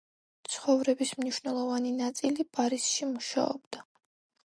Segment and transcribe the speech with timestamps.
[0.53, 3.89] ცხოვრების მნიშვნელოვანი ნაწილი პარიზში მუშაობდა.